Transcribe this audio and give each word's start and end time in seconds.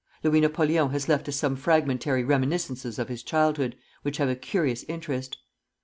Louis 0.23 0.39
Napoleon 0.41 0.89
has 0.89 1.07
left 1.07 1.29
us 1.29 1.35
some 1.35 1.55
fragmentary 1.55 2.23
reminiscences 2.23 2.97
of 2.97 3.07
his 3.07 3.21
childhood, 3.21 3.75
which 4.01 4.17
have 4.17 4.29
a 4.29 4.35
curious 4.35 4.81
interest. 4.87 5.37